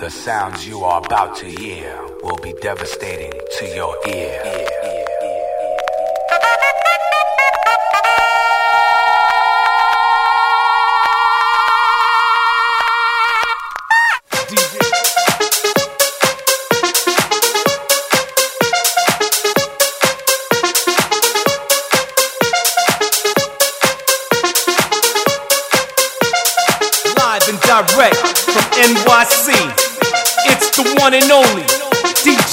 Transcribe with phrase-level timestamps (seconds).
[0.00, 4.79] The sounds you are about to hear will be devastating to your ear.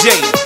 [0.07, 0.36] DJ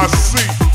[0.00, 0.69] NYC.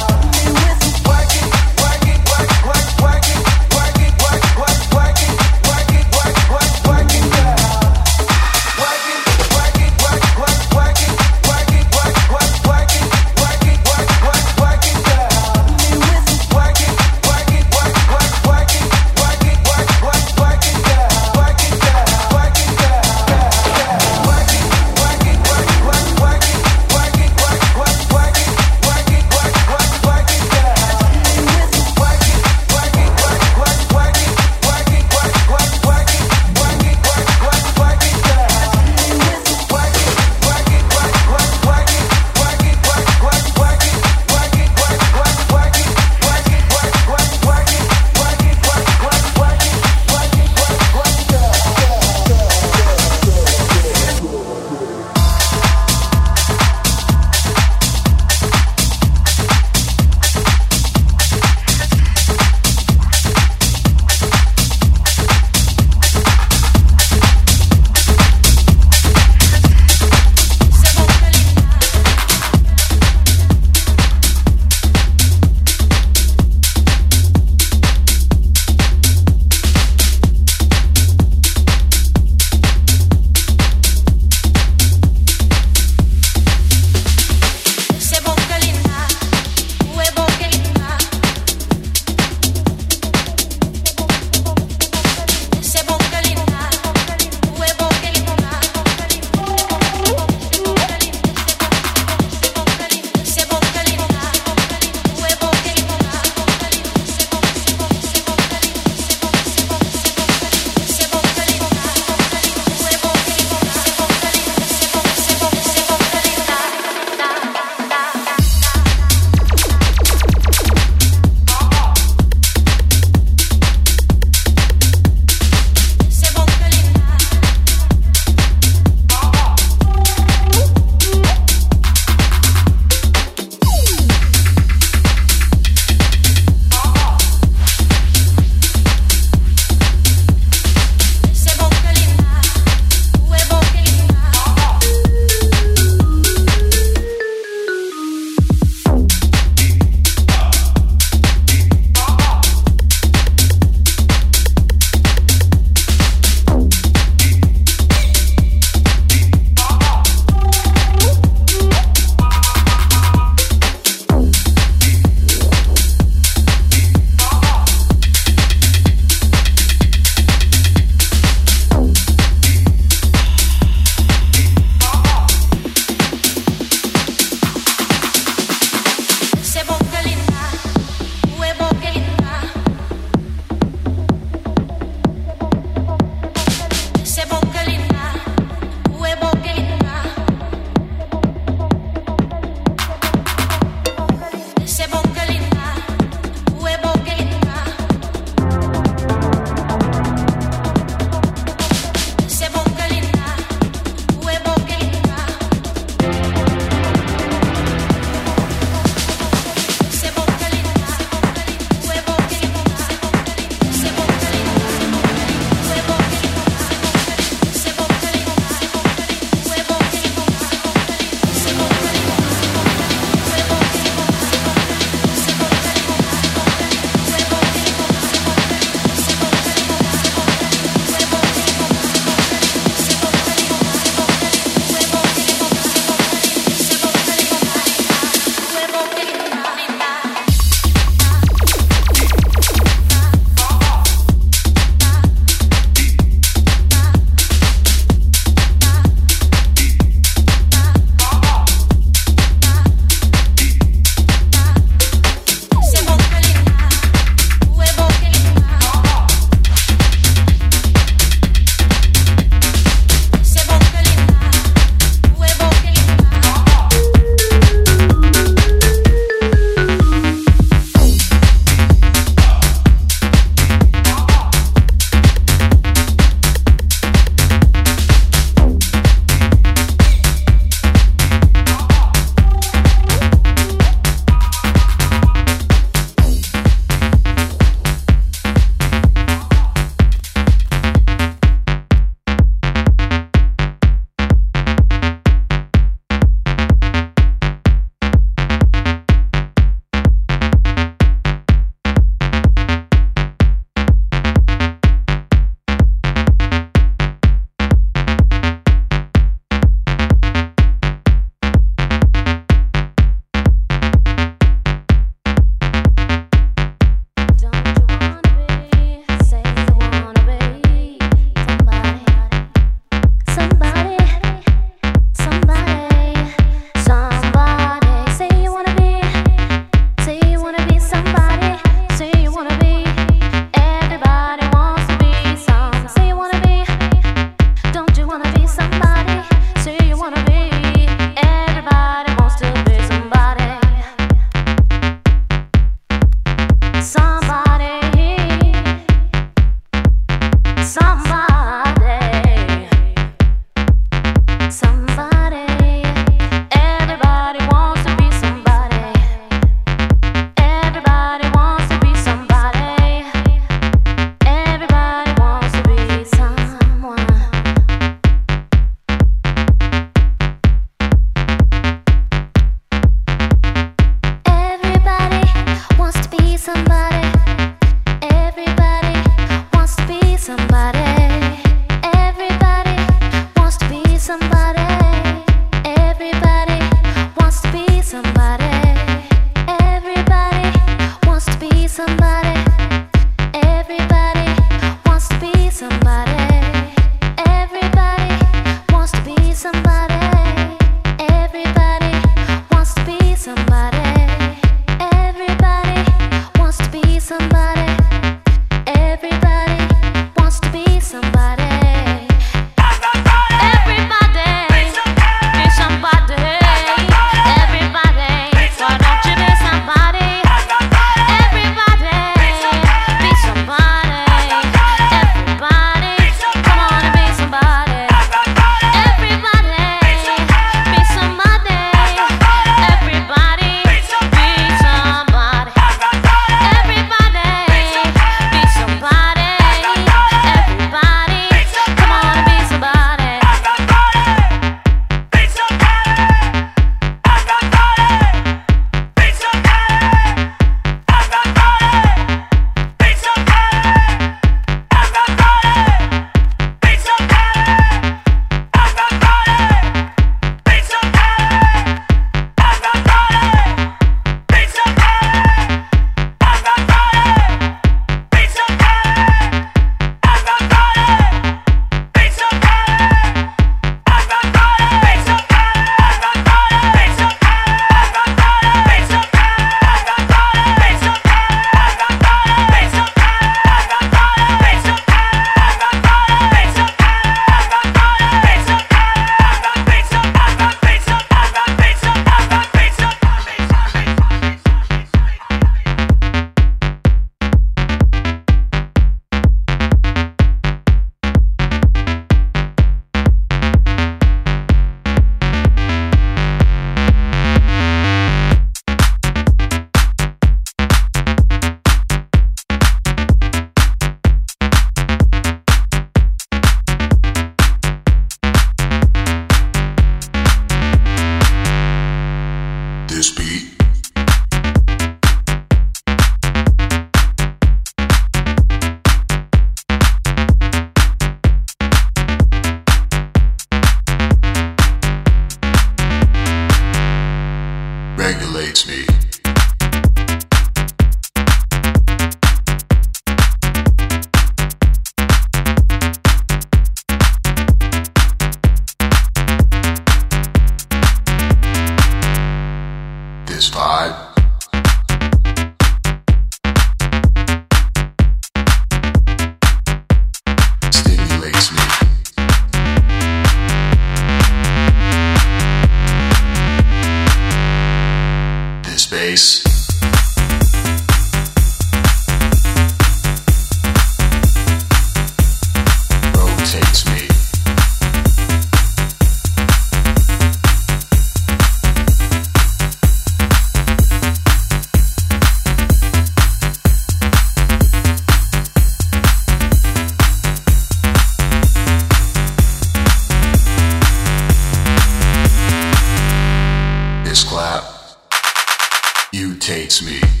[598.93, 600.00] You takes me.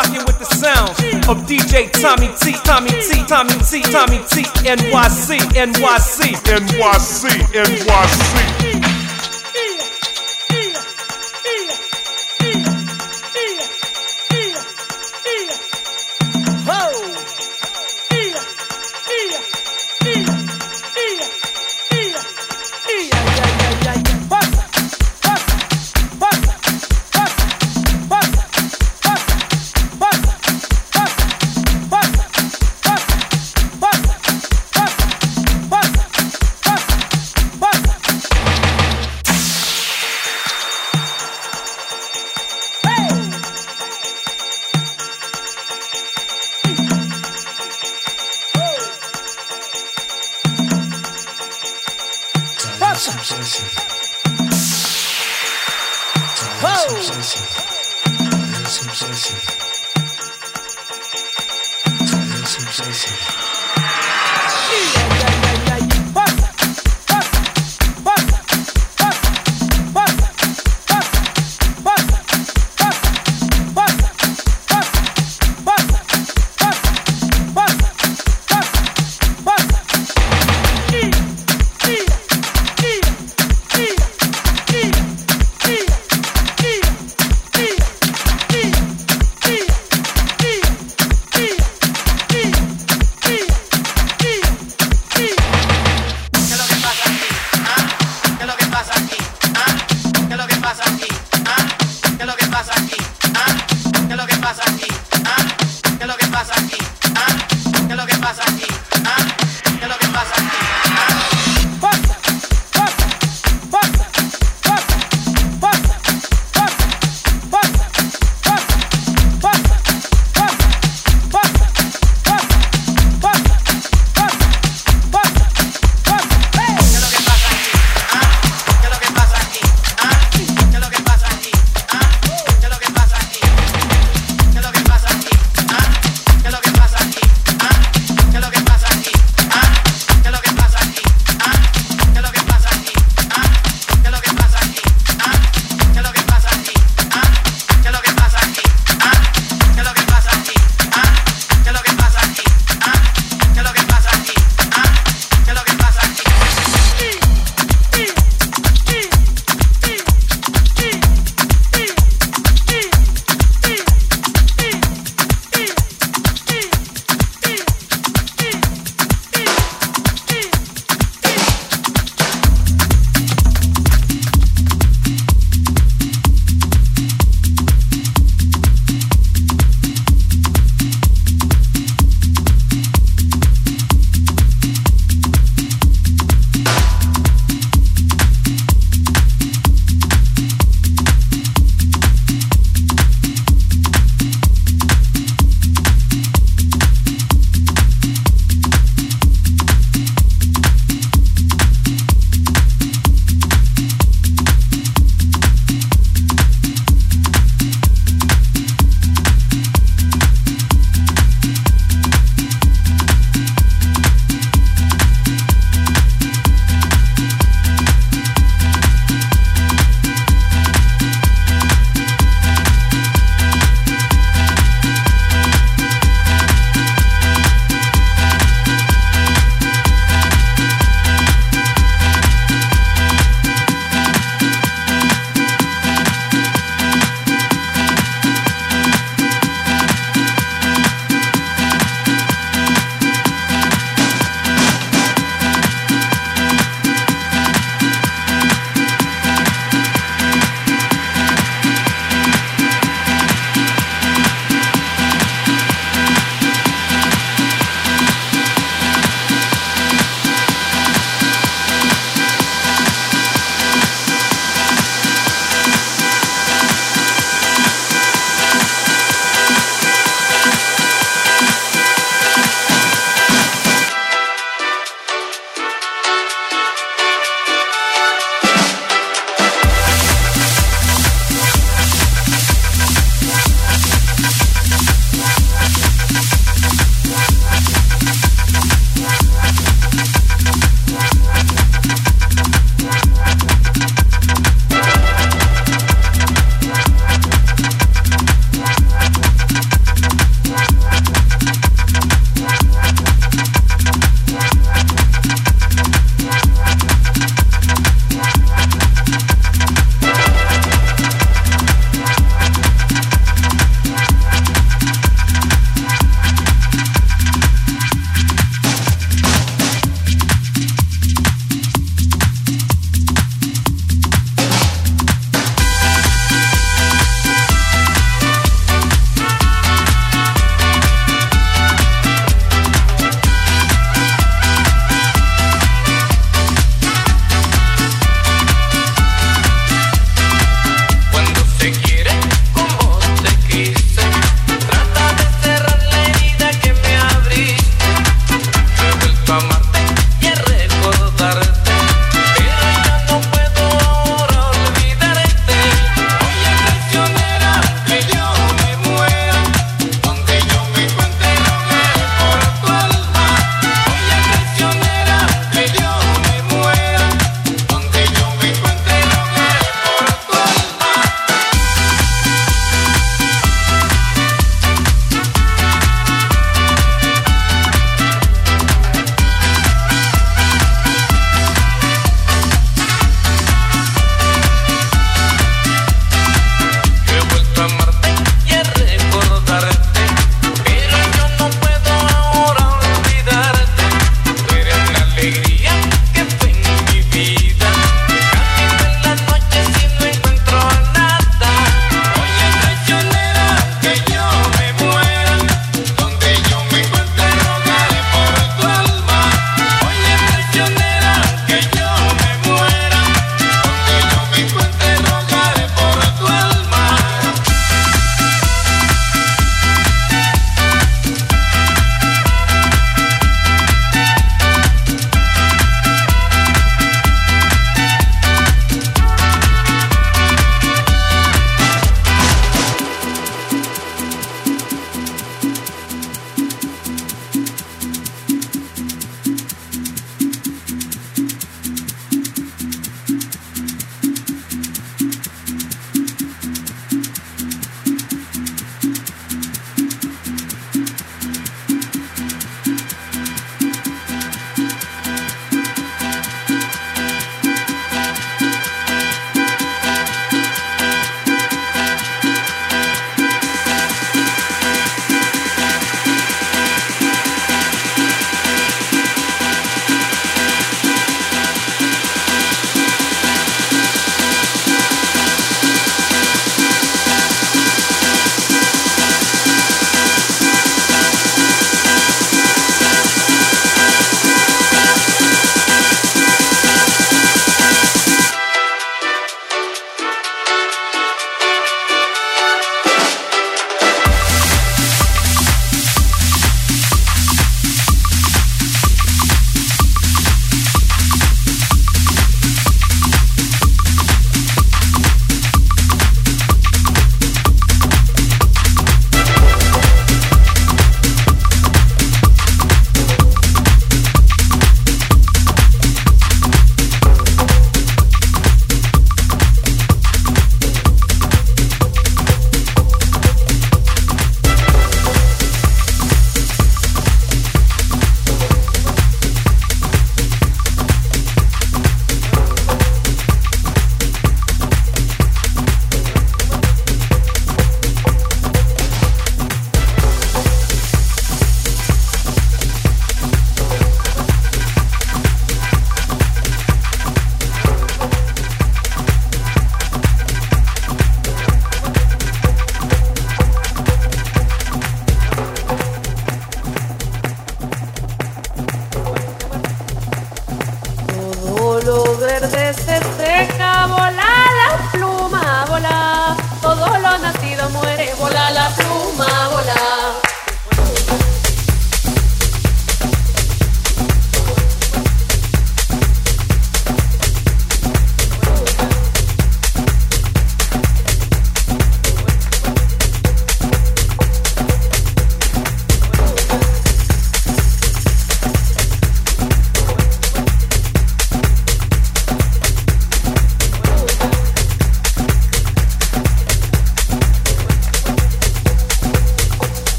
[0.00, 5.38] Rocking with the sounds of DJ Tommy T, Tommy T, Tommy T, Tommy T, NYC,
[5.52, 8.76] NYC, NYC, NYC.
[8.76, 8.79] E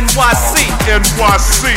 [0.00, 1.76] NYC, NYC,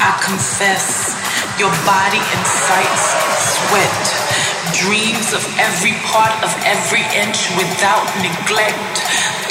[0.00, 1.12] I confess,
[1.60, 3.04] your body incites
[3.52, 4.04] sweat,
[4.72, 8.96] dreams of every part of every inch without neglect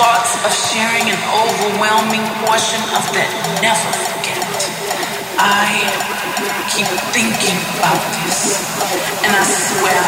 [0.02, 3.30] thoughts of sharing an overwhelming portion of that
[3.62, 4.42] never forget.
[5.38, 5.70] I
[6.74, 8.58] keep thinking about this,
[9.22, 10.02] and I swear,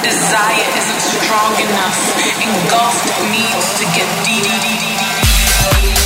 [0.00, 1.98] desire isn't strong enough,
[2.40, 6.03] engulfed needs to get deep.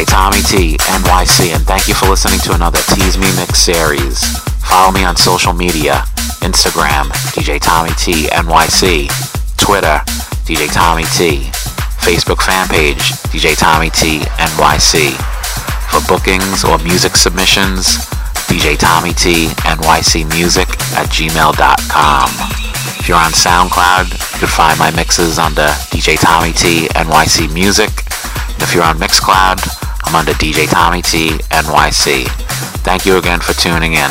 [0.00, 4.24] DJ Tommy T, NYC, and thank you for listening to another Tease Me Mix series.
[4.64, 6.04] Follow me on social media
[6.40, 7.04] Instagram,
[7.36, 9.12] DJ Tommy T, NYC,
[9.58, 10.00] Twitter,
[10.48, 11.50] DJ Tommy T,
[12.00, 15.12] Facebook fan page, DJ Tommy T, NYC.
[15.92, 17.98] For bookings or music submissions,
[18.48, 22.30] DJ Tommy T, NYC Music at gmail.com.
[22.98, 27.90] If you're on SoundCloud, you can find my mixes under DJ Tommy T, NYC Music.
[28.62, 32.26] If you're on Mixcloud, I'm under DJ Tommy T NYC.
[32.82, 34.10] Thank you again for tuning in.